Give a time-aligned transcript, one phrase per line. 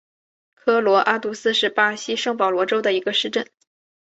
[0.55, 3.47] 科罗阿杜斯是巴西圣保罗州的一个市镇。